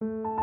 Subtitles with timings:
[0.00, 0.39] 欢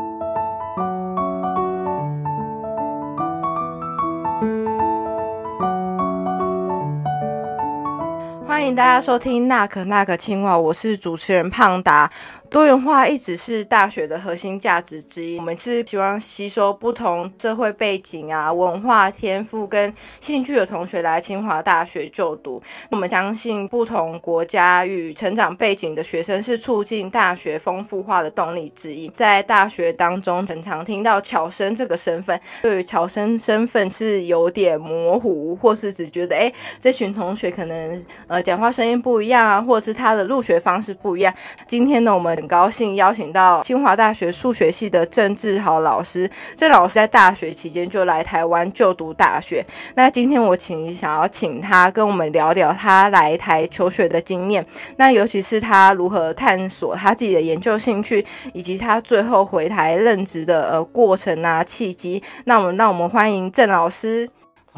[8.68, 12.10] 迎大家收听《那可那可青蛙》，我是主持人胖达。
[12.50, 15.38] 多元化一直是大学的核心价值之一。
[15.38, 22.62] 我们是希望吸收不同社会背景啊、文化天赋跟兴趣的同学来清华大学就读。
[22.90, 29.10] 我们相信不同国家与成长背景的学生是促进大学丰富化的动力之一。
[29.10, 36.50] 在大学当中，常常听到侨生这个身份，对于侨生身份是有点模糊，或是只觉得哎，
[36.80, 41.32] 这群同学可能呃讲话声音不一样啊，或者是他的入学方式不一样。
[41.66, 46.28] 今天呢，我们很高兴邀请到清华大学数学系的郑志豪老师。
[46.56, 49.64] 郑老师在大学期间就来台湾就读大学。
[49.94, 54.64] 那今天我请想要请他跟我们聊聊他来台求学的经验。
[54.96, 62.22] 那尤其是他如何探索他自己的研究兴趣，以及他最后回台任职的呃过程啊契机。
[62.44, 64.28] 那我们让我们欢迎郑老师。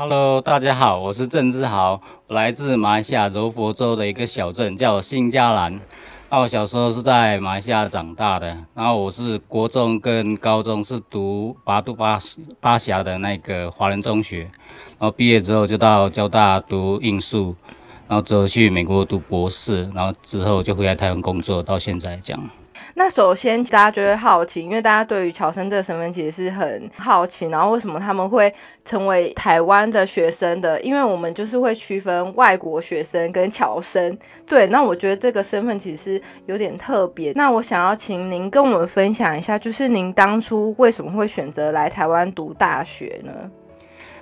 [0.03, 5.79] Hello，大家好，我是郑志豪，我来自马来西亚柔佛州的一个小镇，叫新加兰。
[6.31, 12.19] 那我小时候是在马来西亚长大的，然后我是国中跟高中是读巴杜巴
[12.61, 14.45] 巴峡的那个华人中学，
[14.99, 17.55] 然后毕业之后就到交大读应数，
[18.09, 22.43] 然后之后去美国读博士，然后之后就回来台湾工作，到现在这样。
[23.03, 28.53] 那首先，大家就会好奇，因为大家对于侨生这个身份其实是很好奇，然后为什么他们会
[28.85, 30.79] 成为台湾的学生的？
[30.83, 34.19] 因为我们就是会区分外国学生跟侨生。
[34.47, 37.33] 对，那我觉得这个身份其实是有点特别。
[37.35, 43.33] 那我想要请您跟我们分享一下，就是您当初为什么会选择来台湾读大学呢？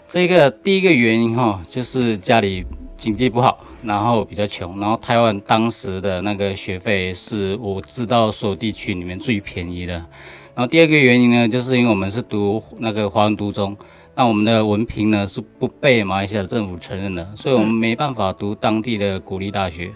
[0.07, 2.65] 这个第一个原因哈，就是家里
[2.97, 3.59] 经济不好。
[3.83, 9.95] 然后比较穷，然后台湾当时的那个学费是我知道所有地区里面最便宜的。
[10.55, 13.77] 然后第二个原因呢，就是因为我们是读那个华文读中，
[14.17, 19.91] 那我们的文凭呢是不被马来西亚政府承认的，所以我们没办法读当地的国立大学。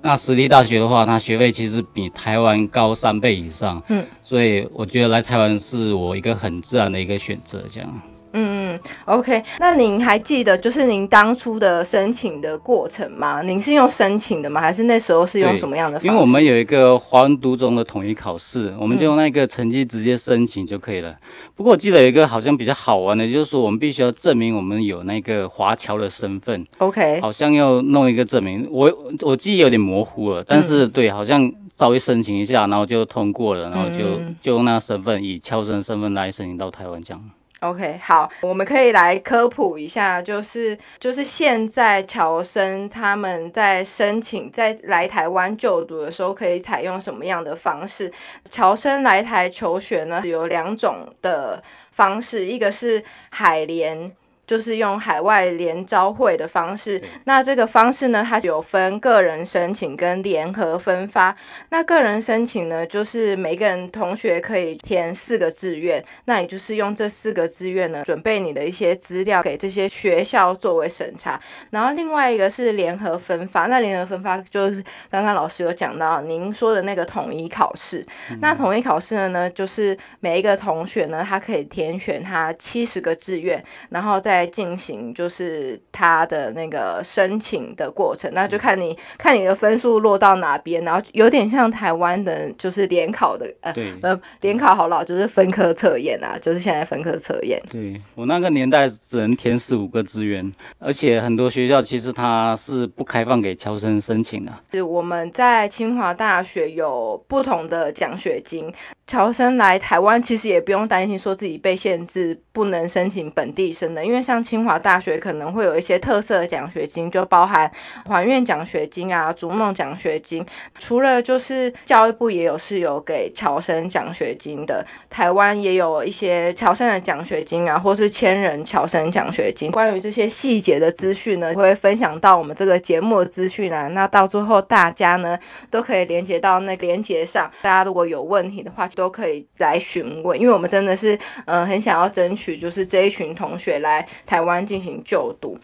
[0.00, 3.82] 那私立大学的话，它学费其实比台湾高三倍以上。
[3.88, 8.02] 嗯，所以我觉得来台湾是我一个很自然的一个选择，这样。
[8.36, 13.40] 嗯，OK，那您还记得就是您当初的申请的过程吗？
[13.42, 14.60] 您是用申请的吗？
[14.60, 16.00] 还是那时候是用什么样的？
[16.02, 21.16] 因为我们有一个华文读中的统一考试，我们就用那个成绩直接申请就可以了。
[21.54, 26.66] 不过我记得有一个好像比较好玩的，就是说我们必须要证明我们有那个华侨的身份。
[26.78, 37.22] OK，好像要弄一个证明，我我记忆有点模糊了，但是对，好像稍微申请一下，然后就通过了，然后就就用那个身份以侨生身份来申请到台湾这样。
[37.64, 48.12] OK，好，我们可以来科普一下，就是就是现在侨生他们在申请在来台湾就读的时候，可以采用什么样的方式？
[48.50, 54.12] 侨生来台求学呢，有两种的方式，一个是海联。
[54.46, 61.34] 就是用海外联招会的方式，那这个方式呢，它有分个人申请跟联合分发。
[61.70, 71.40] 那个人申请呢，就是每个人同学可以填四个志愿，那也就是用这四个志愿呢，准备你的一些资料给这些学校作为审查。
[71.70, 78.06] 然后另外一个是联合分发，那联合分发就是刚刚老师有讲到您说的那个统一考试。
[78.42, 84.33] 那统一考试呢，呢就是每一个同学呢，他可以填选他七十个志愿，然后再。
[84.34, 93.72] 在进行就是他的那个申请的过程，那就看你看你的分数落到哪边，然后有点像台湾的，就是联考的，呃
[94.02, 97.62] 呃，联考好老就是分科测验啊，就是现在分科测验。
[97.70, 104.52] 对我那个年代只能填四五个志愿，而且很多学校其实它是不开放给侨生申请的。
[104.72, 108.72] 是我们在清华大学有不同的奖学金。
[109.06, 117.70] 侨生来台湾，其实也不用担心说自己被限制不能申请本地生的，因为像清华大学可能会有一些特色的奖学金，就包含
[118.06, 120.44] 环院奖学金啊、逐梦奖学金。
[120.78, 129.70] 除了就是教育部也有是有给侨生奖学金的，台湾也有一些侨生的奖学金啊，或是千人侨生奖学金。
[129.70, 133.92] 关于这些细节的资讯呢，会分享到我们这个节目的资讯栏。
[133.92, 135.38] 那到最后大家呢
[135.70, 138.88] 都可以连接到那个连接上，大家如果有问题的话。
[138.94, 145.58] 都可以来询问，因为我们真的是，嗯，很想要争取，就是这一群同学来台湾进行就读。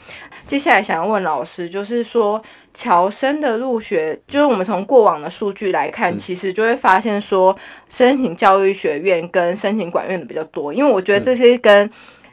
[0.47, 2.43] 接下来想要问老师，就是说，
[2.75, 7.57] 侨生的入学，就是我们从过往的数据来看，其实就会发现说，
[7.89, 11.91] 申请教育学院跟申请管院的比较多，因为我觉得这些跟，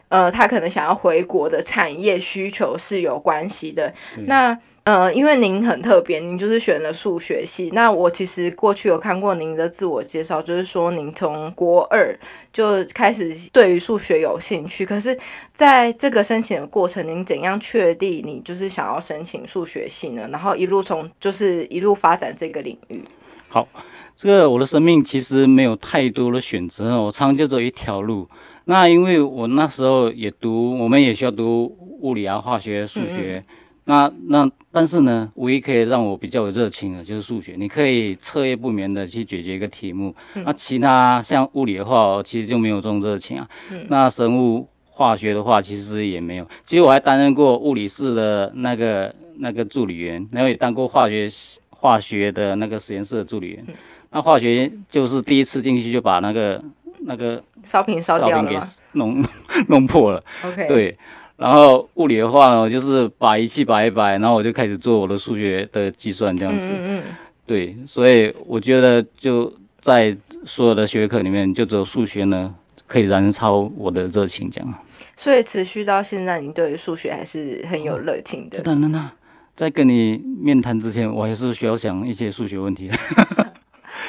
[0.10, 3.94] 呃，他可能想要回国的产业需求是有关系的。
[4.26, 7.70] 那呃，因为您很特别，您就是选了数学系。
[7.74, 12.18] 那我其实过去有看过您的自我介绍，就是说您从国二
[12.54, 14.86] 就开始对于数学有兴趣。
[14.86, 15.20] 可是，
[15.54, 20.30] 在这个申请的过程，您怎样确定你就是想要申请数学系呢？
[20.32, 23.04] 然后一路从就是一路发展这个领域。
[23.50, 23.68] 好，
[24.16, 28.26] 这个我的生命其实没有太多的选择，我常就走一条路。
[28.64, 33.44] 那因为我那时候也读，我们也需要读物理啊、化学、数学。
[33.88, 37.56] 那那但是呢，唯一可以让我比较有热情的，就是数学。
[37.58, 40.14] 你可以彻夜不眠的去解决一个题目。
[40.34, 43.48] 那其他像物理的话，其实就没有这种热情啊。
[43.88, 46.46] 那生物化学的话，其实也没有。
[46.66, 51.30] 其实我还担任过物理室的那个那个助理员，然后也当过化学
[51.70, 53.66] 化学的那个实验室的助理员。
[54.12, 56.62] 那化学就是第一次进去就把那个
[57.00, 59.24] 那个烧瓶烧掉了弄
[59.70, 60.22] 弄破了。
[60.44, 60.94] OK，对。
[61.38, 66.68] 然后物理的话呢，我就是把仪器摆一摆，然后我就开始做我的数学的计算，这样子。
[66.68, 67.04] 嗯嗯。
[67.46, 72.54] 对，所以我觉得就在所有的学科里面，就只有数学呢
[72.88, 74.74] 可以燃烧我的热情，这样。
[75.16, 78.60] 所以持续到现在，你对数学还是很有热情的。
[78.62, 79.14] 当然啦，
[79.56, 82.92] 在跟你面谈之前，我还是需要想一些数学问题。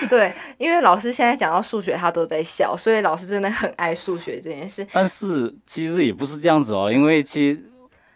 [0.09, 4.87] 对，因为老师现在讲到数学，他都在笑，所以老师真的很爱数学这件事。
[4.93, 7.65] 但是其实也不是这样子哦，因为其实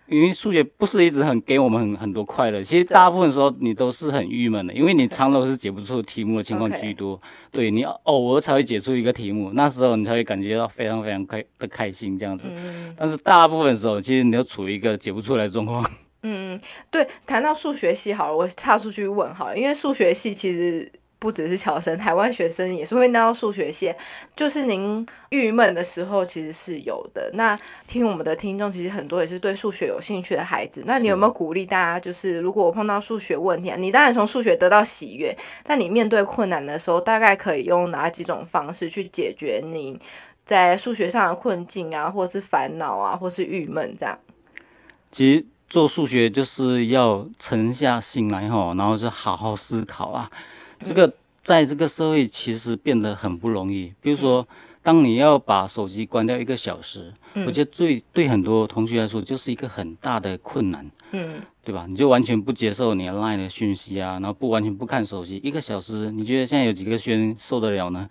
[0.07, 7.19] 因为数学不是一直很给我们很很多快乐，其实大部分时候你都是很郁闷的，因为你常常是解不出题目的情况居多。
[7.51, 12.49] 对你偶尔才会解出一个题目，那时候你才会感觉到非常非常开的开心这样子。
[12.51, 12.95] 嗯。
[12.97, 15.85] 但是大部分时候，其实你都处于一个解不出来的状况。
[16.23, 17.07] 嗯，对。
[17.27, 20.91] 谈到数学系好了，我岔出去问好了，因为数学系其实。
[21.23, 23.97] 不只是侨生，台湾学生也是会拿到数学线。
[24.35, 27.31] 就是您郁闷的时候，其实是有的。
[27.35, 30.83] 那听我们的听众，其实很多也是对数学有兴趣的孩子。
[30.85, 32.01] 那你有没有鼓励大家？
[32.01, 35.33] 就是如果我碰到数学问题，啊，你当然从数学得到喜悦，
[35.63, 39.97] 但你面对困难的时候，大概可以用哪几种方式去解决你
[40.45, 44.19] 在数学上的困境啊，或是烦恼啊，或是郁闷这样？
[45.13, 50.29] 其实做数学就是要沉下心来哈，然后就好好思考啊。
[50.83, 51.13] 这个
[51.43, 53.93] 在这个社会其实变得很不容易。
[54.01, 54.47] 比如说，
[54.83, 57.13] 当你要把手机关掉一个小时，
[57.47, 61.87] 我觉得最对很多同学来说就是一个很大的困难，嗯，对吧？
[61.89, 68.09] 你就完全不接受你 line 的讯息啊，然后不完全不看手机一个小时，你觉得现在有几个学生受得了呢？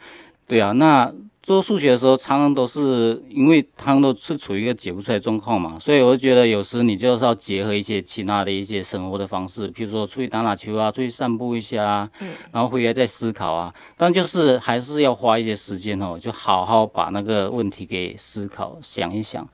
[0.52, 1.10] 对啊，那。
[1.42, 19.50] 做数学的时候，常常都是因为他们都是处于一个解不出来状况嘛，所以我就觉得有时你就是要结合一些其他的一些生活的方式，比如说出去打打球啊，出去散步一下啊，嗯，然后回来再思考啊，但就是还是要花一些时间哦，就好好把那个问题给思考想一想。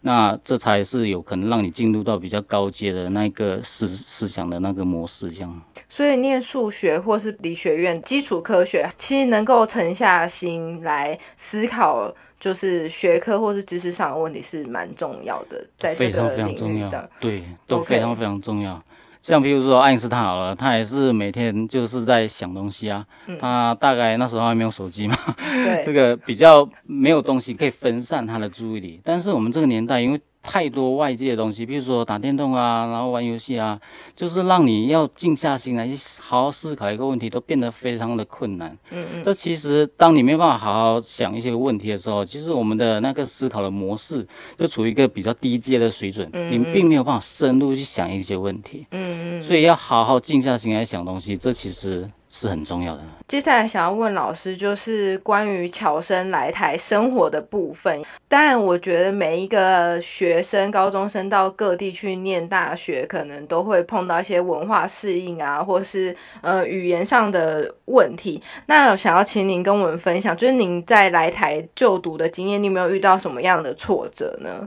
[0.00, 5.62] 那这才是有可能让你进入到比较高阶的那个思思想的那个模式，这样。
[5.88, 18.82] 所以念数学或是理学院基础科学，其实能够沉下心来思考，就是学科或是知识上的问题是蛮重要的，在这个领域的，对，都非常非常重要。
[19.22, 23.04] 像比如说爱因斯坦好了，他也是每天就是在想东西啊。
[23.38, 25.16] 他大概那时候还没有手机嘛，
[25.84, 29.00] 这个比较没有东西可以分散他的注意力。
[29.04, 33.78] 但是我们这个年代，因为太多外界的东西，比如说打电动啊，然后玩游戏啊，
[34.16, 38.76] 就是让你要静下心来去好好思考一个问题，都变得非常的困难。
[38.90, 39.24] 嗯嗯。
[39.24, 44.26] 这其实当你没有办法好好想一些问题的时候，其实我们的那个思考的模式
[44.58, 48.86] 就处于一个比较低阶的水准，你并没有办法深入去想一些问题。
[48.92, 49.42] 嗯嗯。
[49.42, 52.08] 所以要好好静下心来想东西，这其实。
[52.30, 53.02] 是很重要的。
[53.26, 58.02] 接下来想要问老师，就是关于侨生来台生活的部分。
[58.26, 68.42] 当然，我觉得每一个学生、高中生到各地去念大学，可能都会碰到一些文化适应啊，或是呃语言上的问题。
[68.66, 74.66] 那想要请您跟我们分享，就是您在来台就读的经验，你有没有遇到什么样的挫折呢？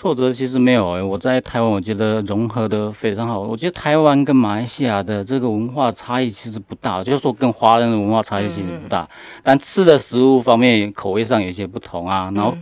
[0.00, 3.40] 挫折其实没有诶，我在台湾我觉得融合的非常好。
[3.40, 9.08] 我觉得台湾跟马来西亚的这个文化差异其实不大，就是说跟华人的文化差异其实不大。
[9.42, 12.56] 但吃的食物方面口味上有些不同啊，然后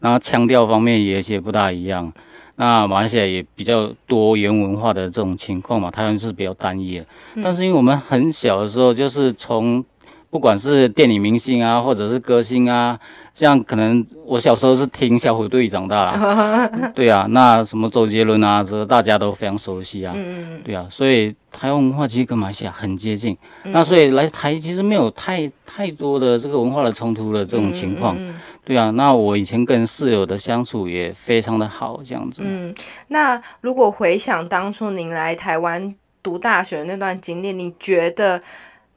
[0.00, 2.12] 然后腔调方面也有些不大一样。
[2.56, 7.06] 那马来西亚也比较多元文化的这种情况嘛，台湾是比较单一的。
[7.40, 9.84] 但是因为我们很小的时候就是从
[10.28, 12.98] 不管是电影明星啊，或者是歌星啊，
[13.40, 28.14] 像可能我小时候是听小虎队长大啦， 对啊，那什么周杰伦啊，这大家都非常熟悉啊，嗯对啊，所以台湾文化其实跟马来西亚很接近，那所以来台其实没有太太多的这个文化的冲突的这种情况，
[28.62, 32.42] 对啊，那我以前跟室友的相处也非常的好，这样子。
[32.44, 32.74] 嗯，
[33.08, 38.42] 那如果回想当初您来台湾读大学的那段经历，你觉得？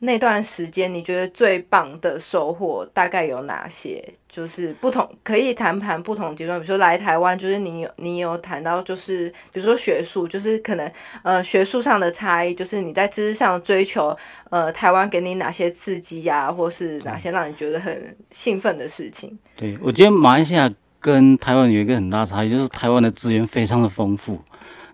[0.03, 4.03] 那段时间，你觉得最棒的收获大概有哪些？
[4.27, 10.91] 就是不同可以谈谈不同阶段，比如说来台湾，就是你有你有谈到，就是比如说学术，就是可能
[11.21, 14.15] 呃学术上的差异，就是你在知识上的追求，
[14.49, 19.37] 呃，台湾给你哪些刺激呀，或是哪些让你觉得很兴奋的事情？
[19.55, 20.69] 对，我觉得马来西亚
[20.99, 24.41] 跟台湾有一个很大差异，就是台湾的资源非常的丰富。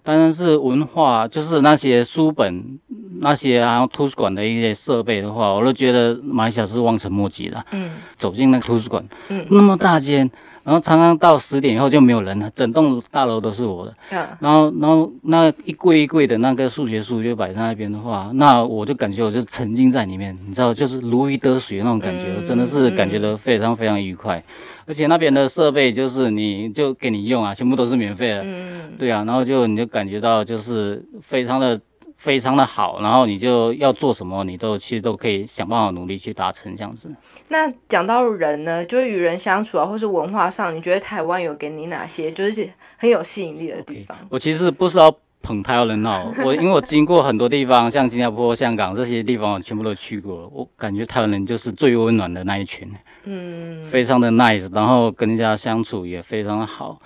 [0.10, 2.80] 当然是文化，就是那些书本、
[3.20, 7.64] 那些还有图书馆的一些设备的话，我都觉得马来西亚是望尘莫及的。
[7.74, 10.28] 嗯，走进那个图书馆，嗯，那么大间。
[10.64, 13.94] 然后常常到十点以后就没有人了，整栋大楼都是我的。
[14.12, 14.28] 嗯。
[14.40, 24.42] 然后，然后那一柜一柜的那个数学书就摆在那边的话，那我就感觉我就沉浸在里面，你知道，就是如鱼得水那种感觉，真的是感觉到非常非常愉快。
[24.86, 28.44] 而且那边的设备就是你就给你用啊，全部都是免费的。
[28.44, 28.92] 嗯。
[28.98, 31.80] 对啊，然后就你就感觉到就是非常的。
[32.20, 37.10] 非常的好，然后你就要做什么，你都其实都可以想办法努力去达成这样子。
[37.48, 44.18] 那讲到人呢，就是与人相处啊，或是文化上，你觉得台湾有给你哪些就是很有吸引力的地方？
[44.30, 45.10] 我其实不知道
[45.42, 50.50] 捧台湾人哦，我因为我经过很多地方，像新加坡、香港这些地方，我全部都去过了。
[50.52, 52.86] 我感觉台湾人就是最温暖的那一群，
[53.24, 57.00] 嗯，非常的 nice，然后跟人家相处也非常的好。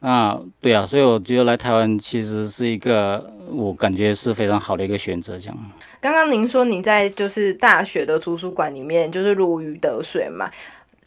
[0.00, 5.38] 啊，对啊，所以我觉得来台湾其实是一个我感觉是非常好的一个选择。
[5.38, 5.56] 这样，
[6.00, 10.50] 刚刚您说你在就是大学的图书馆里面就是如鱼得水嘛，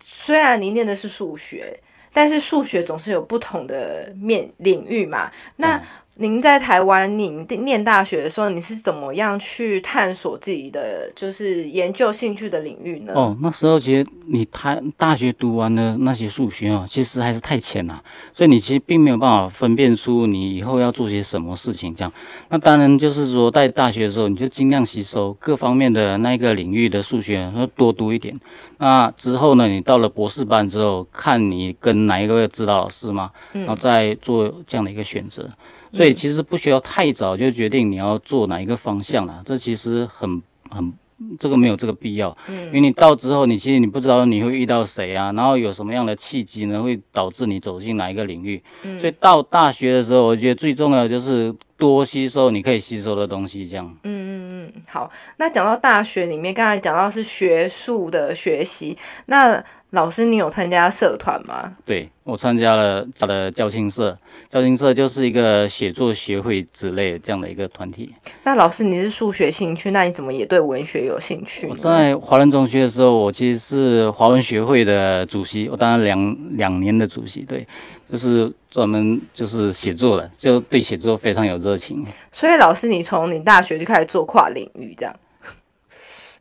[0.05, 1.79] 虽然您念的是数学，
[2.13, 5.81] 但是数学总是有不同的面领域嘛，那。
[6.15, 13.13] 您在台湾，您念大学的时候，你是怎么样去探索自己的就是研究兴趣的领域呢？
[13.15, 17.99] 哦，那时候其实你台大学读完的那些数学哦，其实还是太浅了，
[18.35, 21.91] 所以你其实并没有办法分辨出你以后要做些什么事情。
[21.95, 22.13] 这样，
[22.49, 28.39] 那当然就是说，在大学的时候，你就尽量吸收各方面的那个领域的数学，要多读一点。
[28.77, 35.49] 那之后呢，你到了博士班之后，看你跟哪一个指导老师嘛，然后再做这样的一个选择。
[35.93, 40.91] 所以其实不需要太早就决定你要做哪一个方向了，这其实很很
[41.39, 59.63] 这个没有这个必要，嗯，因为你到之后你其实你不知道你会遇到谁啊，然后有什么样的契机呢，会导致你走进哪一个领域，嗯，所以到大学的时候，我觉得最重要的就是多吸收你可以吸收的东西，这样，嗯嗯嗯，好，那讲到大学里面，刚才讲到是学术的学习，那。
[59.93, 61.71] 老师，你有参加社团吗？
[61.85, 64.17] 对我参加了他的教青社，
[64.49, 68.11] 教青社就是一个写作协会之类的这样的一个团体。
[68.43, 71.67] 那老师，你是数学兴趣，那你怎么也对文学有兴趣？
[71.67, 77.63] 我在华人中学的时候，我其实是华文学会的主席，我当了两两年的主席，对，
[78.11, 82.05] 就是专门就是写作的，就对写作非常有热情。
[82.31, 85.15] 所以老师，你从你大学就开始做跨领域这样？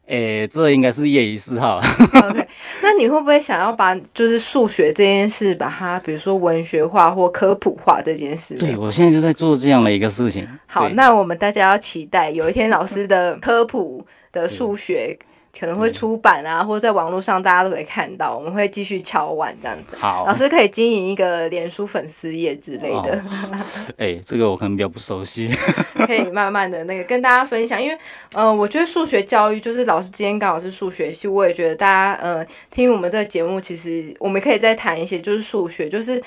[0.06, 1.78] 诶，这应该是业余嗜好。
[1.78, 2.46] OK，
[2.82, 8.56] 那你会不会想要把就是数学这件事，把它比如说文学化或科普化这件事？
[8.56, 10.46] 对，我现在就在做这样的一个事情。
[10.66, 15.18] 好，那我们大家要期待有一天老师的科普的数学。
[15.58, 18.34] 可能会出版啊，或者在网络上大家都可以看到。
[18.34, 19.94] 我们会继续敲碗这样子。
[19.96, 23.22] 好，老师可以经营一个脸书粉丝页之类的。
[23.98, 25.50] 哎，这个我可能比较不熟悉。
[26.06, 27.96] 可以慢慢的那个跟大家分享，因为
[28.32, 36.20] 呃，我觉得数学教育就是老师今天刚好是数学系，我也觉得大家呃听我们这个节目，其实我们可以再谈一些，就是数学，就是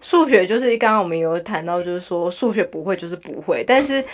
[0.00, 4.04] 数学，就是刚刚我们有谈到，就是说数学不会就是不会，但是。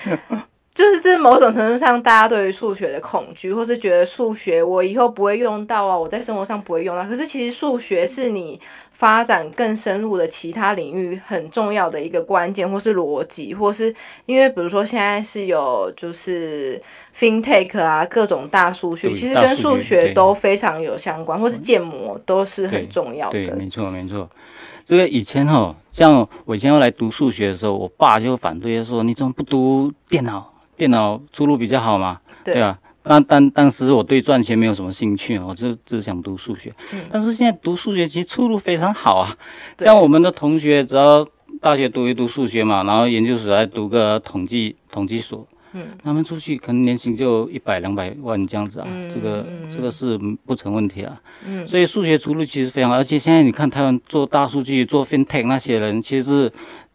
[0.80, 7.04] 就是这某种程度上，大家对于数学的恐惧，或是觉得数学我以后不会用到啊，我在生活上不会用到。
[7.04, 8.58] 可是其实数学是你
[8.92, 13.94] 发展更深入的其他领域很重要的一个关键，或是逻辑，或是
[14.24, 16.80] 因为比如说现在是有就是
[17.14, 23.32] FinTech 啊，各种大数据，其实跟数学都非常有相关，或是建模都是很重要的。
[23.32, 24.26] 对，没错，没错。
[24.86, 30.49] 这个以前哈，像我以前要来读数学的时候，我爸就反对说：“你怎么不读电脑？”
[30.80, 32.78] 电脑出路比较好嘛，对吧？
[33.02, 36.72] 那当当时我对赚钱没有什么兴趣，我就只想读数学。
[37.10, 39.36] 但是现在读数学其实出路非常好啊，
[39.78, 41.26] 像我们的同学只要
[41.60, 51.20] 大学读一读数学嘛，然后研究所再读个统计统计所，嗯，他们出去可能年薪就一百两百万这样子啊，这个这个是不成问题啊。
[51.46, 56.50] 嗯，所以数学出路其实非常，而且现在你看台湾做大数据、做 FinTech 那些人，其实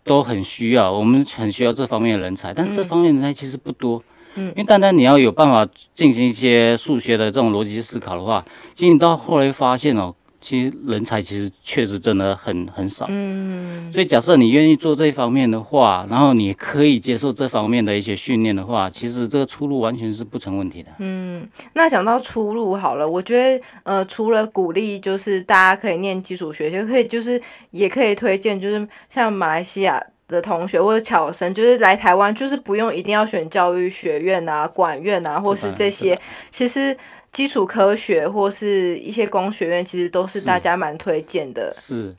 [0.05, 4.01] 都很需要，我们很需要这方面的人才，但这方面人才其实不多。
[4.35, 8.41] 嗯，因为单单你要有办法进行一些数学的这种逻辑思考的话，
[8.73, 10.15] 其实你到后来发现哦。
[10.45, 20.89] 其实人才其实确实真的很很少，嗯，所以假设你愿意做这方面的话，然后你可以接受这方面的一些训练的话，其实这个出路完全是不成问题的。
[20.99, 36.21] 嗯，那讲到出路好了，我觉得呃，除了鼓励就是大家可以念基础学习，可以就是也可以推荐，就是像马来西亚的同学或者侨生，就是来台湾就是不用一定要选教育学院啊、管院啊，或是这些，
[36.51, 36.95] 其实。
[37.35, 41.75] 基础科学或是一些工学院，其实都是大家蛮推荐的。
[41.77, 42.15] 是。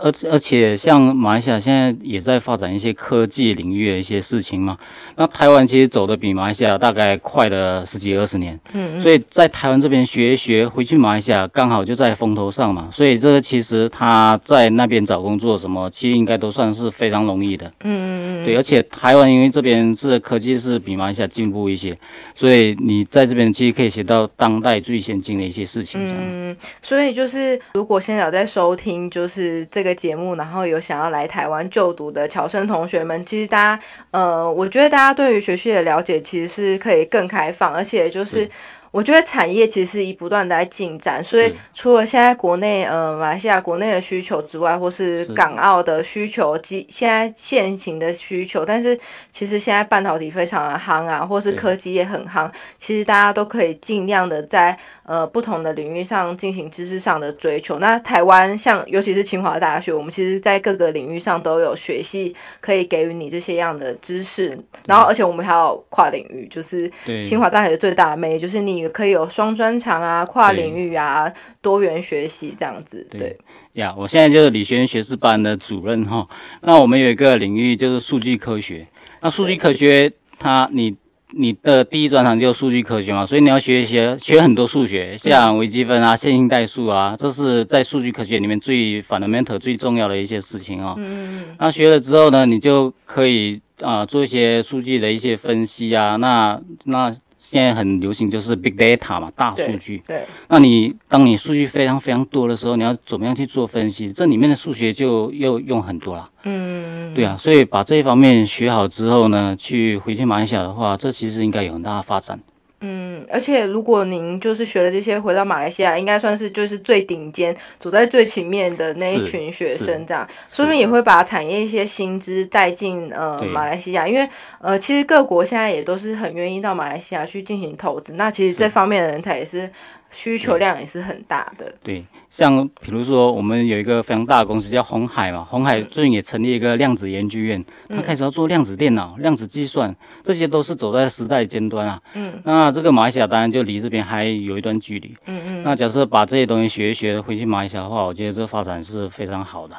[0.00, 4.78] 而而且像马来西亚现在也在发展一些科技领域的一些事情嘛，
[5.16, 21.94] 那台湾其实走的比马来西亚大概快了十几二十年，嗯，所以在台湾这边学一学，回去马来西亚刚好就在风头上嘛，所以这个其实他在那边找工作什么，其实应该都算是非常容易的，嗯嗯嗯，对，而且台湾因为这边是科技是比马来西亚进步一些，
[22.34, 29.67] 所以你在这边其实可以学到当代最先进的一些事情，嗯，所以就是如果现在有在收听，就是。
[29.70, 38.48] 这个节目，然后有想要来台湾就读的侨生同学们，其实大家，呃，我觉得大家对于学习的了解其实是可以更开放，而且就是。
[38.90, 48.98] 我觉得产业其实一不断的在进展，所以除了现在国内呃马来西亚国内的需求之外，或是港澳的需求及现在现行的需求，但是
[49.30, 57.78] 其实现在半导体非常的夯啊，或是科技也很夯，其实大家都可以尽量的在呃不同的领域上进行知识上的追求。
[57.78, 66.90] 那台湾像尤其是清华大学，我们其实在各个领域上都有学系可以给予你这些样的知识，然后而且我们还有跨领域，就是
[67.22, 68.77] 清华大学最大的魅力就是你。
[68.78, 73.06] 也可以有双专长啊，跨领域啊，多元学习这样子。
[73.10, 73.36] 对
[73.74, 76.26] 呀，我现在就是理学院学士班的主任哈。
[76.62, 78.86] 那我们有一个领域就是数据科学。
[79.20, 80.96] 那数据科学，它你
[81.30, 90.94] 你的第一专长就是数据科学嘛，所以你要学一些学很多数学，像微积分啊、线性代数啊，这是在数据科学里面最 fundamental 最重要的一些事情哦。
[90.98, 91.44] 嗯嗯。
[91.58, 96.16] 那学了之后呢，你就可以啊做一些数据的一些分析啊。
[96.16, 97.14] 那那。
[97.50, 100.02] 现在很流行就是 big data 嘛，大数据。
[100.06, 100.26] 对。
[100.48, 104.12] 那你当你数据非常非常多的时候，你要怎么样去做分析？
[104.12, 106.28] 这里面的数学就又用很多了。
[106.44, 107.14] 嗯。
[107.14, 112.38] 对啊，所以把这一方面学好之后呢，去回去马来西亚的话，这其实应该有很大的发展。
[112.80, 124.28] 嗯，而且如果您就是学了这些，回到马来西亚，应该算是就是最顶尖、走在最前面的那一群学生，这样，说不定也会把产业一些薪资带进呃马来西亚，因为
[124.60, 129.70] 呃其实各国现在也都是很愿意到马来西亚去进行投资，那其实这方面的人才也是。
[130.10, 131.74] 需求量也是很大的。
[131.82, 139.94] 对，像比如说，我们有一个非常大的公司叫红海嘛，红海最近也成立一个量子研究院，它开始要做量子电脑、量子计算，
[140.24, 142.00] 这些都是走在时代尖端啊。
[142.14, 142.40] 嗯。
[142.44, 145.14] 那这个马来西亚当然就离这边还有一段距离。
[145.26, 145.62] 嗯嗯。
[145.62, 149.76] 那假设把这些东西学一学，回去马来西亚的话，我觉得这个发展是非常好的。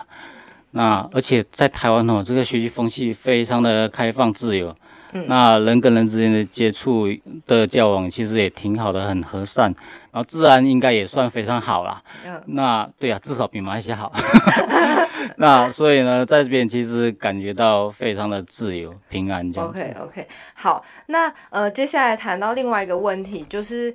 [0.71, 4.75] 那而且在台湾哦，这个学习风气非常的开放自由。
[5.11, 7.07] 那人跟人之间的接触
[7.47, 9.65] 的交往其实也挺好的，很和善，
[10.11, 12.01] 然后治安应该也算非常好啦。
[12.25, 14.13] 嗯，那对啊，至少比马来西亚好。
[15.37, 23.93] 那所以呢，在这边其实感觉到非常的自由、平安这样 OK OK，好，那呃，接下来谈到另外一个问题，就是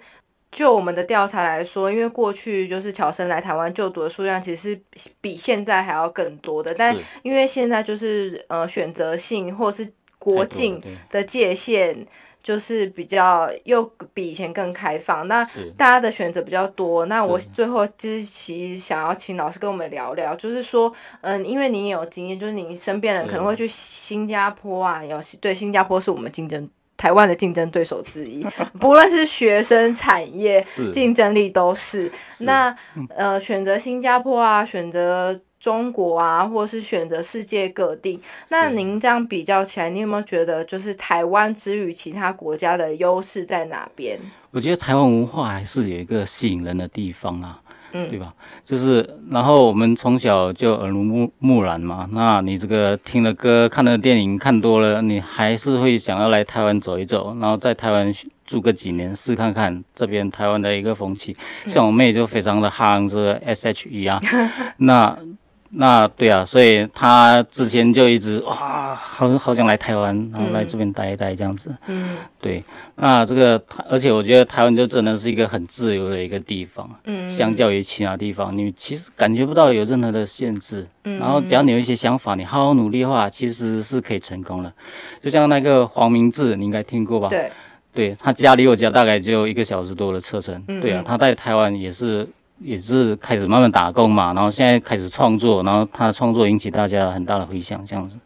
[0.51, 4.81] 就我们的调查来说，因为过去就是侨生来台湾就读的数量其实
[5.21, 9.93] 比现在还要更多的，但因为现在就是呃选择性或是。
[10.25, 12.07] 国境的界限
[12.43, 15.45] 就是比较又比以前更开放，那
[15.77, 17.07] 大家的选择比较多。
[17.07, 28.47] 那我最后就是其实想要请老师跟我们聊聊，就是说，嗯，因为你有经验，就是你身边人可能会去新加坡啊，有对新加坡是我们竞争台湾的竞争对手之一，
[28.79, 32.11] 不论是学生、产业竞争力都是。
[32.41, 32.77] 那。
[33.17, 35.41] 呃，选择新加坡啊，选择。
[35.65, 44.21] 中国啊，或是选择世界各地，那您这样比较起来，你有没有觉得就是台湾之于其他国家的优势在哪边？
[44.51, 47.59] 我觉得台湾文化还是有一个吸引人的地方啊，
[47.93, 48.29] 嗯，对吧？
[48.63, 58.13] 就是然后我们从小就耳濡目目染嘛，那你这个听了歌、看了电影看多了，你还是会想要来台湾走一走，然后在台湾
[58.45, 61.35] 住个几年，试看看这边台湾的一个风气。
[61.67, 64.21] 像我妹就非常的夯这个 S H E 啊，
[64.77, 65.17] 那。
[65.77, 71.75] 那对啊，所以他之前就一直哇，好好想来台湾，然后来这边待一待这样子。
[71.87, 72.63] 嗯对，
[72.97, 80.87] 那这个而且我觉得台湾就真的是一个很自由的一个地方，嗯，相较于其他地方，你其实感觉不到有任何的限制。
[81.05, 84.73] 嗯然后只要你有一些想法，你好好努力的话，其实是可以成功的。
[85.23, 87.29] 就像那个黄明志，你应该听过吧？
[87.29, 87.51] 对，
[87.93, 90.55] 对他家离我家大概就一个小时多的车程。
[90.69, 98.17] 嗯对啊，他在台湾也是也是开始慢慢打工嘛，然后现在开始创作，然后他的创作引起大家很大的回响，这样子。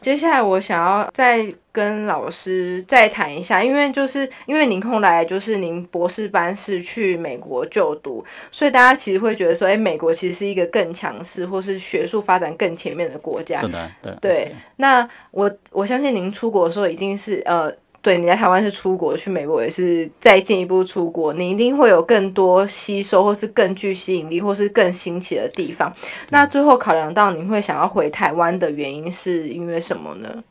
[0.00, 13.60] 接下来我想要再跟老师再谈一下，因为就是因为您后来就是您博士班是去美国就读，所以大家其实会觉得说，哎，美国其实是一个更强势或是学术发展更前面的国家。
[13.60, 17.72] 是的，对对，那我我相信您出国的时候一定是呃，
[18.06, 25.92] 对，你在台湾是出国，去美国也是再进一步出国，你一定会有更多吸收，或是更具吸引力，或是更新奇的地方。
[26.28, 30.44] 那最后考量到你会想要回台湾的原因，是因为什么呢？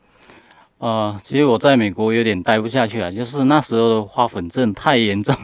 [0.76, 5.34] 呃，其实我在美国有点待不下去了，就是那时候的花粉症太严重，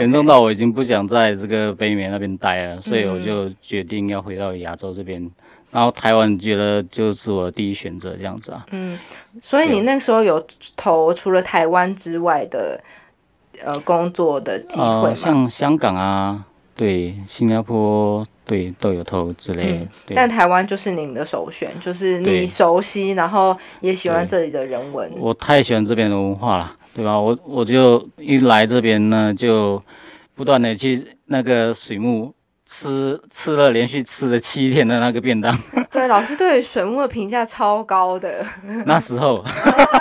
[0.00, 5.30] 严重到我已经不想在这个北美那边待了，所以我就决定要回到亚洲这边。
[5.74, 8.64] 然后台湾觉得就是我的第一选择这样子啊。
[8.70, 8.96] 嗯，
[9.42, 12.80] 所以你那时候有投除了台湾之外的
[13.60, 15.14] 呃工作的机会呃，吗？
[15.14, 16.44] 像香港啊，
[16.76, 19.78] 对，新加坡对都有投之类的。
[19.78, 25.10] 嗯但台湾就是您的首选，就是你熟悉，然后也喜欢对这里的人文。
[25.18, 27.18] 我太喜欢这边的文化了，对吧？
[27.18, 29.82] 我我就一来这边呢，就
[30.36, 32.32] 不断的去那个水木
[32.76, 35.56] 吃吃了连续吃了七天的那个便当。
[35.92, 38.44] 对，老师对水木的评价超高的。
[38.84, 39.44] 那时候，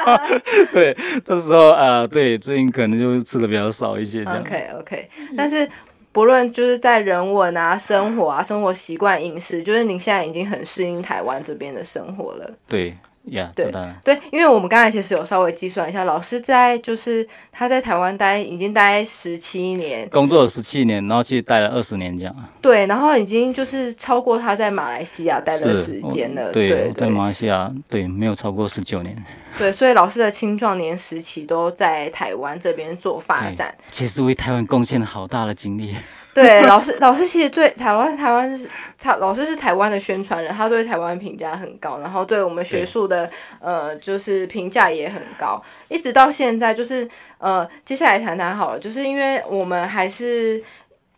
[0.74, 4.42] 对，这时候呃，对，最近可能就吃的比较少一些这样。
[4.42, 5.70] OK OK，但是
[6.12, 12.50] 不论就是在人文啊、生活啊、生活习惯、饮食，就是您现在已经很适应台湾这边的生活了。
[12.68, 12.92] 对
[13.26, 13.72] 呀，对。
[14.04, 22.36] 对，因为我们刚才其实有稍微计算一下，老师在就是他在台湾待已经待十七年，工作了十七年，然后其实待了二十年这样。
[22.62, 26.48] 对，然后已经就是超过他在马来西亚待的是时间了。
[26.48, 29.16] 我对，在马来西亚对没有超过十九年。
[29.58, 33.74] 对，所以老师的青壮年时期都在台湾这边做发展。
[33.92, 35.96] 其实为台湾贡献了好大的精力。
[36.36, 38.68] 对，老师老师其实对台湾台湾是
[39.00, 50.64] 他老师是台湾的宣传人，他对台湾评价很高，然后对我们学术的呃就是评价也很高，一直到现在就是呃接下来谈谈好了，就是因为我们还是。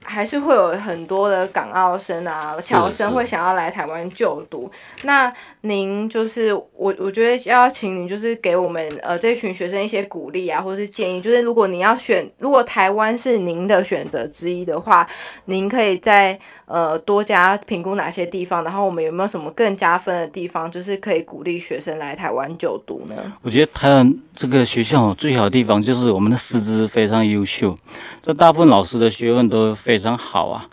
[0.05, 4.71] 还是会有很多的港澳生啊、侨生会想要来台湾就读。
[5.03, 11.21] 那您就是我，我觉得要请您就是给我们呃这群学生一些鼓励啊，或是建议。
[11.21, 15.07] 就是如果您要选，如果台湾是您的选择之一的话，
[15.45, 23.15] 您可以在呃多加评估哪些地方，然后我们有没有什么更加分的地方，就是可以鼓励学生来台湾就读呢？
[23.41, 27.75] 我觉得台湾这个学校最好的地方就是我们的师资非常优秀，
[28.21, 30.67] 这大部分老师的学问都非常好啊，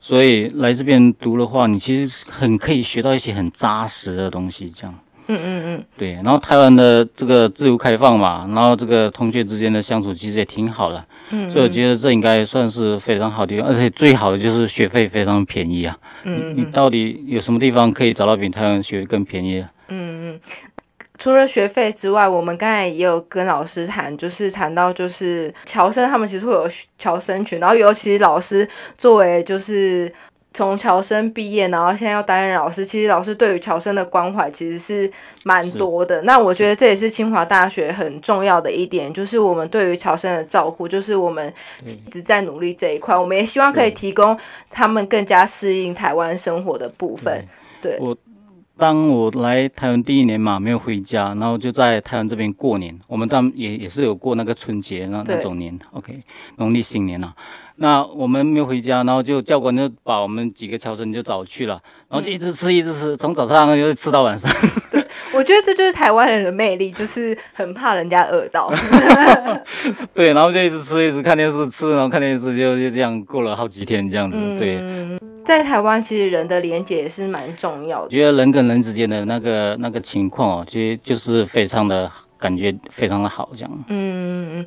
[0.00, 4.94] 所以来这边读的话，你其实很可以学到一些很扎实的东西，这样。
[5.26, 15.96] 嗯嗯嗯，对，然后台湾的这个自由开放嘛，然后这个同学之间的相处其实也挺好的，嗯所以我觉得这应该算是非常好的地方，而且最好的就是学费非常便宜啊。
[16.24, 19.66] 嗯你你到底有什么地方可以找到比台湾学费更便宜的？
[19.88, 20.40] 嗯嗯，
[21.24, 30.12] 除了学费之外，我们刚才也有跟老师谈，就是谈到就是侨生他们其实会有侨生群，然后尤其老师作为就是。
[30.56, 35.10] 从侨生毕业，然后现在要担任老师，其实老师对于侨生的关怀其实是
[35.42, 36.22] 蛮多的。
[36.22, 41.52] 那我觉得这也是清华大学很重要的一点，就是我们对于侨生的照顾，就是我们
[41.84, 43.16] 一直在努力这一块。
[43.16, 44.38] 我们也希望可以提供
[44.70, 47.44] 他们更加适应台湾生活的部分。
[47.82, 48.16] 对，我
[48.76, 52.98] 当我来台湾第一年嘛，没有回家，然后就在台湾这边过年。
[53.06, 56.20] 我们当也也是有过那个春节那对那种年，OK，
[56.56, 57.32] 农历新年啊。
[57.76, 64.50] 那我们没有回家，然后就教官就把我们几个侨生就找去了，然后就一直吃一直吃，从早上就吃到晚上。
[65.34, 68.72] 我觉得这就是台湾人的魅力，就是很怕人家饿到。
[70.14, 74.38] 对，然后就一直吃，一直看电视吃，然后看电视就就这样过了好几天这样子。
[74.56, 78.08] 对，嗯，在台湾其实人的连接也是蛮重要的。
[78.08, 83.84] 觉得人跟人之间的那个那个情况哦，其实就是非常的感觉非常的好这样。
[83.88, 84.66] 嗯，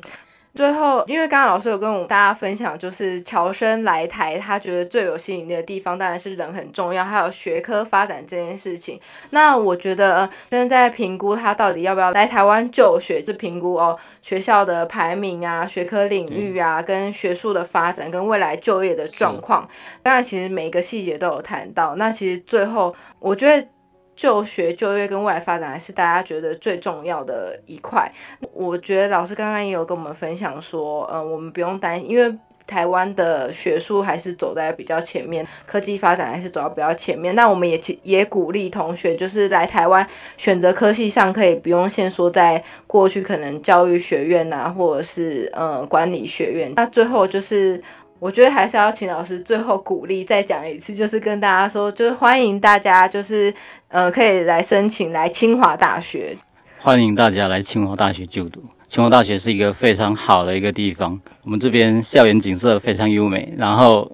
[0.54, 9.00] 最后，因为刚刚老师有跟我们大家分享，就是乔生来台，他觉得最有吸引力的地方当然是人很重要，还有学科发展这件事情。
[9.30, 19.68] 那我觉得现在评估他到底要不要来台湾就学，是评估哦学校的排名啊、学科领域啊、跟学术的发展、跟未来就业的状况。
[20.02, 21.94] 当然，其实每一个细节都有谈到。
[21.94, 23.68] 那其实最后，我觉得。
[24.18, 28.12] 就学、就业跟未来发展，还是大家觉得最重要的一块。
[28.52, 37.32] 我觉得老师刚刚也有跟我们分享说，嗯，我们不用担心，因为台湾的学术还是走在比较前面，科技发展还是走到比较前面。
[37.36, 40.04] 那我们也也鼓励同学，就是来台湾
[40.36, 46.72] 选择科系上，可以不用限缩在过去可能教育学院呐，或者是呃管理学院。
[46.74, 47.80] 那最后就是。
[48.20, 53.54] 我觉得还是要请老师最后鼓励再讲一次，就是跟大家说，就是欢迎大家，就是
[53.88, 56.36] 呃，可以来申请来清华大学。
[56.80, 58.62] 欢迎大家来清华大学就读。
[58.88, 64.10] 清华大学是一个非常好的一个地方，我们这边校园景色非常优美，然后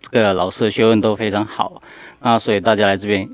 [0.00, 1.82] 这个老师的学问都非常好，
[2.20, 3.28] 那所以大家来这边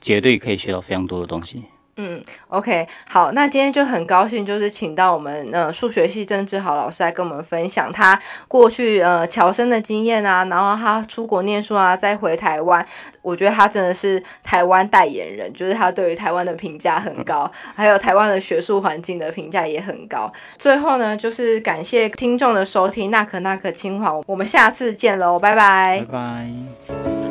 [0.00, 1.64] 绝对可以学到非常多的东西。
[2.00, 12.86] 嗯，OK，好，那今天就很高兴，就是请到我们呃数学系郑志豪老师来跟我们分享他过去呃侨生的经验啊，然后他出国念书啊，再回台湾，
[13.20, 20.32] 我觉得他真的是台湾代言人，就是他对于台湾的评价很高，还有台湾的学术环境的评价也很高。
[20.56, 27.27] 最后呢，就是感谢听众的收听，那可那可清华，我们下次见喽，拜拜，拜拜。